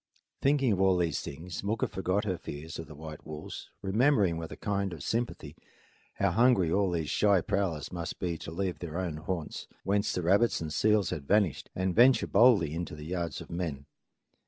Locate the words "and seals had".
10.59-11.27